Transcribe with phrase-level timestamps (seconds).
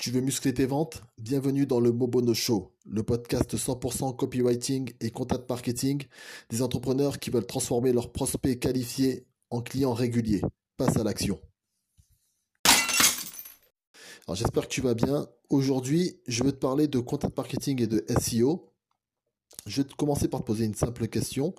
[0.00, 1.02] Tu veux muscler tes ventes?
[1.18, 6.04] Bienvenue dans le Mobono Show, le podcast 100% copywriting et content marketing
[6.48, 10.40] des entrepreneurs qui veulent transformer leurs prospects qualifiés en clients réguliers.
[10.78, 11.38] Passe à l'action.
[14.26, 15.28] Alors j'espère que tu vas bien.
[15.50, 18.72] Aujourd'hui, je vais te parler de content marketing et de SEO.
[19.66, 21.54] Je vais commencer par te poser une simple question.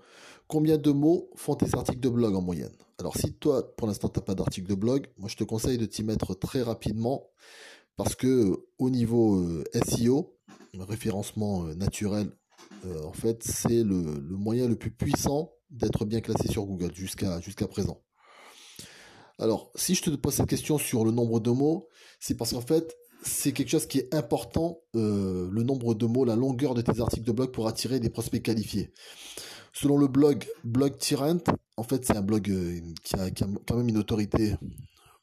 [0.48, 2.74] Combien de mots font tes articles de blog en moyenne?
[2.98, 5.78] Alors si toi, pour l'instant, tu n'as pas d'article de blog, moi je te conseille
[5.78, 7.30] de t'y mettre très rapidement
[8.04, 10.36] parce que au niveau euh, SEO,
[10.74, 12.32] référencement euh, naturel,
[12.88, 17.40] euh, en fait, c'est le, moyen le plus puissant d'être bien classé sur Google jusqu'à
[17.42, 18.02] jusqu'à présent.
[19.38, 22.62] Alors, si je te pose cette question sur le nombre de mots, c'est parce qu'en
[22.62, 27.02] fait, c'est quelque chose qui est important, le nombre de mots, la longueur de tes
[27.02, 28.94] articles de blog pour attirer des prospects qualifiés.
[29.74, 31.44] Selon le blog Blog Tyrant,
[31.78, 32.52] en fait, c'est un blog
[33.04, 34.56] qui a, qui, a, quand même une autorité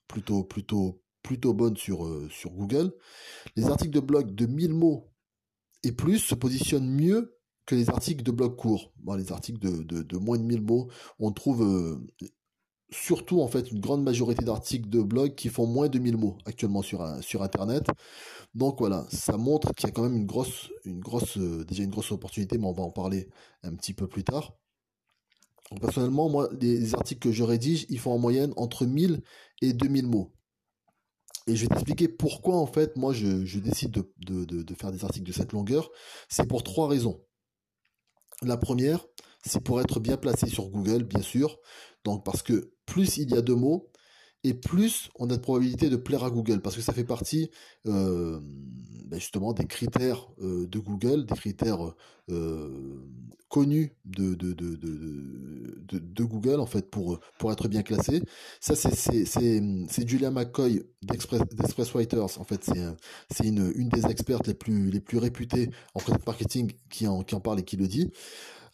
[0.07, 2.91] plutôt, plutôt, plutôt bonne sur, euh, sur Google.
[3.55, 5.11] Les articles de blog de 1000 mots
[5.83, 8.95] et plus se positionnent mieux que les articles de blog courts.
[9.19, 11.99] les articles de, moins de 1000 mots, on trouve euh,
[12.91, 16.39] surtout en fait une grande majorité d'articles de blog qui font moins de 1000 mots
[16.47, 17.85] actuellement sur, sur Internet.
[18.55, 21.83] Donc voilà, ça montre qu'il y a quand même une grosse, une grosse, euh, déjà
[21.83, 23.29] une grosse opportunité, mais on va en parler
[23.65, 24.55] un petit peu plus tard.
[25.79, 29.21] personnellement, moi, les articles que je rédige, ils font en moyenne entre 1000
[29.61, 30.33] et 2000 mots.
[31.49, 35.33] Et je vais t'expliquer pourquoi, en fait, moi, je, décide de, faire des articles de
[35.33, 35.91] cette longueur.
[36.29, 37.25] C'est pour trois raisons.
[38.43, 39.07] La première,
[39.47, 41.59] c'est pour être bien placé sur Google, bien sûr.
[42.05, 43.91] Donc, parce que plus il y a de mots,
[44.45, 47.51] et plus on a de probabilité de plaire à Google, parce que ça fait partie
[47.87, 48.41] euh,
[49.07, 51.95] ben justement des critères euh, de Google, des critères
[52.31, 53.01] euh,
[53.49, 58.23] connus de de, de, de, de, Google en fait pour, pour être bien classé.
[58.61, 62.71] Ça c'est Julia McCoy d'Express Writers, en fait
[63.31, 67.35] c'est une, une des expertes les plus, les plus réputées en marketing qui en, qui
[67.35, 68.11] en parle et qui le dit.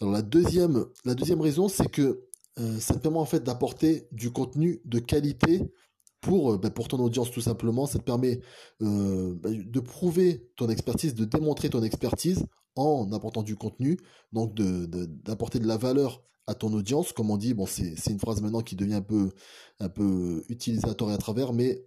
[0.00, 2.26] Alors la deuxième, la deuxième raison c'est que
[2.60, 5.62] euh, ça te permet en fait d'apporter du contenu de qualité
[6.20, 7.86] pour, euh, bah, pour ton audience tout simplement.
[7.86, 8.40] Ça te permet
[8.82, 12.44] euh, bah, de prouver ton expertise, de démontrer ton expertise
[12.76, 13.98] en apportant du contenu,
[14.32, 17.12] donc d'apporter de, la valeur à ton audience.
[17.12, 19.30] Comme on dit, bon, c'est une phrase maintenant qui devient un peu,
[19.78, 21.86] un peu utilisateur et à travers, mais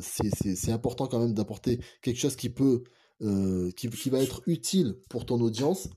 [0.00, 2.82] c'est important quand même d'apporter quelque chose qui peut,
[3.76, 5.90] qui, qui va être utile pour ton audience.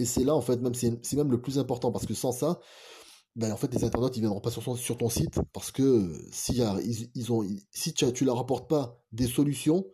[0.00, 2.58] Et c'est là, en fait, même c'est même le plus important parce que sans ça,
[3.40, 4.62] ben, en fait, les internautes, ils viendront pas sur
[4.98, 9.26] ton, site parce que si, ils, ils, ont, si tu, tu leur apportes pas des
[9.26, 9.86] solutions,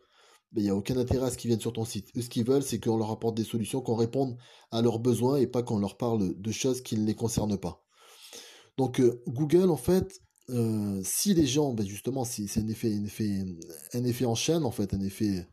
[0.51, 2.09] ben, il n'y a aucun intérêt à ce qu'ils viennent sur ton site.
[2.17, 4.37] Eux, ce qu'ils veulent, c'est qu'on leur apporte des solutions, qu'on réponde
[4.73, 7.85] à leurs besoins et pas qu'on leur parle de choses qui ne les concernent pas.
[8.79, 10.21] Donc, euh, Google, en fait,
[10.51, 13.45] euh, si les gens, ben justement, c'est un effet, un effet,
[13.95, 15.47] un effet en chaîne, en fait, un effet,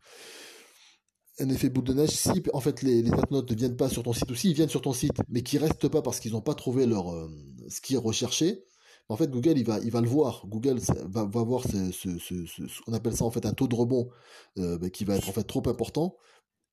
[1.39, 4.03] un effet boule de neige si en fait les, les internautes ne viennent pas sur
[4.03, 6.41] ton site ou s'ils viennent sur ton site mais qui restent pas parce qu'ils n'ont
[6.41, 7.29] pas trouvé leur euh,
[7.69, 8.63] ce qui est recherché
[9.09, 10.45] en fait Google il va le voir.
[10.47, 14.09] Google va, voir ce, ce, appelle ça en fait un taux de rebond
[14.57, 16.15] euh, ben, qui va être en fait trop important.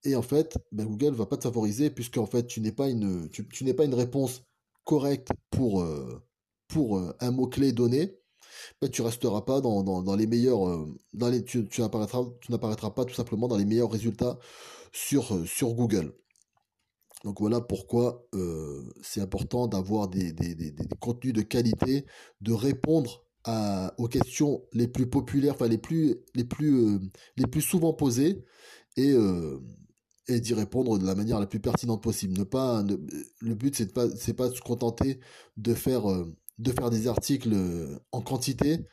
[0.05, 2.89] Et en fait ben, Google va pas te favoriser puisque en fait tu n'es pas
[2.89, 4.45] une réponse
[4.85, 6.23] correcte pour euh,
[6.69, 8.20] pour un mot clé donné
[8.81, 13.05] ben, tu resteras pas dans, dans, les meilleurs, euh, dans les, tu, tu n'apparaîtras pas
[13.05, 14.39] tout simplement dans les meilleurs résultats
[14.93, 16.15] sur, euh, sur Google.
[17.25, 22.07] Donc voilà pourquoi euh, c'est important d'avoir des, des, des, des, contenus de qualité,
[22.41, 26.99] de répondre à, aux questions les plus populaires, enfin les plus, les plus,
[27.37, 28.45] les plus souvent posées
[28.97, 29.15] et,
[30.29, 32.39] et d'y répondre de la manière la plus pertinente possible.
[32.39, 32.83] Ne pas,
[33.41, 35.21] le but c'est pas, c'est pas de se contenter
[35.59, 36.05] de faire
[36.61, 38.87] de faire des articles euh, en quantité.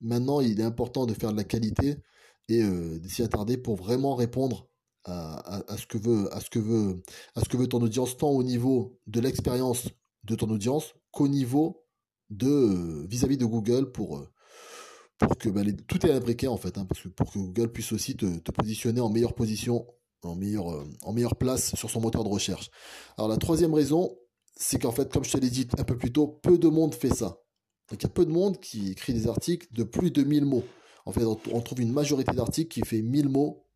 [0.00, 1.96] Maintenant, il est important de faire de la qualité
[2.48, 4.68] et euh, de s'y attarder pour vraiment répondre
[5.04, 7.02] à, ce que veut, à, ce que veut,
[7.34, 9.88] à ce que veut ton audience, tant au niveau de l'expérience
[10.24, 11.86] de ton audience qu'au niveau
[12.28, 14.22] de euh, vis-à-vis de Google pour,
[15.16, 17.92] pour que bah, tout est imbriqué en fait, hein, parce que pour que Google puisse
[17.92, 19.86] aussi te, positionner en meilleure position,
[20.22, 22.70] en meilleure, en meilleure place sur son moteur de recherche.
[23.16, 24.14] Alors la troisième raison,
[24.56, 26.94] c'est qu'en fait, comme je te l'ai dit un peu plus tôt, peu de monde
[26.94, 27.40] fait ça.
[27.88, 30.44] Donc il y a peu de monde qui écrit des articles de plus de 1000
[30.44, 30.64] mots.
[31.06, 33.66] En fait, on trouve une majorité d'articles qui fait 1000 mots,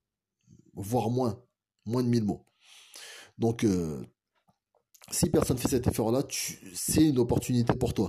[0.75, 1.43] voire moins,
[1.87, 2.45] moins de 1000 mots.
[3.39, 4.05] Donc, euh,
[5.11, 6.23] si personne fait cet effort-là,
[6.75, 8.09] c'est une opportunité pour toi.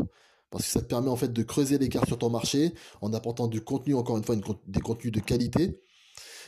[0.52, 3.48] Parce que ça te permet en fait de creuser l'écart sur ton marché en apportant
[3.48, 4.36] du contenu, encore une fois,
[4.68, 5.82] des contenus de qualité,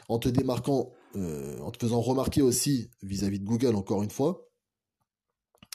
[0.08, 4.04] en te démarquant, euh, en te faisant remarquer aussi vis à -vis de Google, encore
[4.04, 4.47] une fois,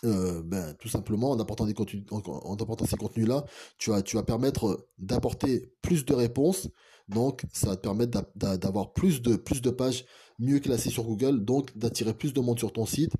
[0.04, 3.44] euh, ben, tout simplement en apportant des contenus, en, apportant ces contenus-là,
[3.78, 6.68] tu vas, tu vas permettre d'apporter plus de réponses,
[7.08, 10.04] Donc, ça va te permettre d'avoir plus de, plus de pages
[10.38, 13.12] mieux classées sur Google, donc d'attirer plus de monde sur ton site.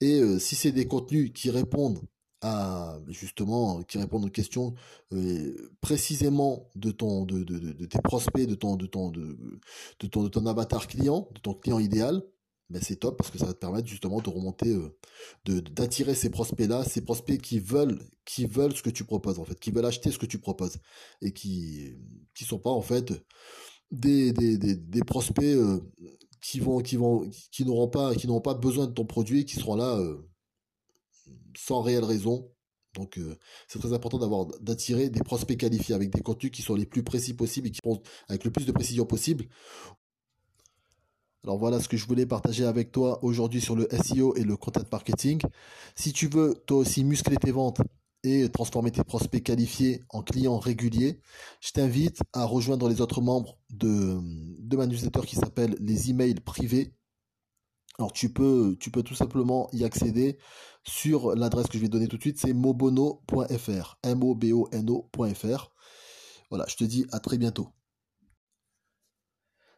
[0.00, 2.00] Et euh, si c'est des contenus qui répondent
[2.42, 4.74] à justement qui répondent aux questions
[5.14, 9.38] euh, précisément de ton de, de, tes prospects de ton de ton de,
[10.00, 12.22] de ton de ton avatar client de ton client idéal
[12.68, 16.30] ben c'est top parce que ça va te permettre justement de remonter, euh, d'attirer ces
[16.30, 19.86] prospects-là, ces prospects qui veulent, qui veulent ce que tu proposes en fait, qui veulent
[19.86, 20.78] acheter ce que tu proposes
[21.22, 21.94] et qui
[22.34, 23.12] qui sont pas en fait
[23.92, 25.80] des des, des, des prospects euh,
[26.40, 29.76] qui vont qui vont qui n'auront pas qui pas besoin de ton produit, qui seront
[29.76, 30.28] là euh,
[31.56, 32.50] sans réelle raison.
[32.94, 33.20] Donc
[33.68, 37.02] c'est très important d'avoir d'attirer des prospects qualifiés avec des contenus qui sont les plus
[37.02, 39.44] précis possibles et qui font avec le plus de précision possible
[41.46, 44.56] alors voilà ce que je voulais partager avec toi aujourd'hui sur le SEO et le
[44.56, 45.40] content marketing.
[45.94, 47.80] Si tu veux toi aussi muscler tes ventes
[48.24, 51.20] et transformer tes prospects qualifiés en clients réguliers,
[51.60, 54.18] je t'invite à rejoindre les autres membres de,
[54.58, 56.96] de ma newsletter qui s'appelle les emails privés.
[58.00, 60.38] Alors tu peux, tout simplement y accéder
[60.82, 65.70] sur l'adresse que je vais donner tout de suite, c'est mobono.fr, M-O-B-O-N-O.fr.
[66.50, 67.75] Voilà, je te dis à très bientôt.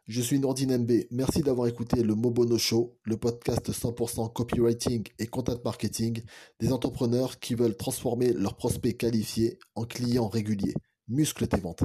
[0.09, 0.91] Je suis Nordine MB.
[1.11, 6.23] Merci d'avoir écouté le Mobono Show, le podcast 100% copywriting et content marketing
[6.61, 10.73] des entrepreneurs qui veulent transformer leurs prospects qualifiés en clients réguliers.
[11.09, 11.85] Muscle tes ventes.